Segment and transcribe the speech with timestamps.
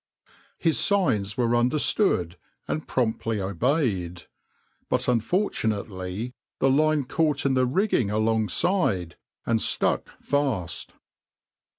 [0.57, 2.35] His signs were understood
[2.67, 4.23] and promptly obeyed,
[4.89, 10.93] but unfortunately the line caught in the rigging alongside and stuck fast.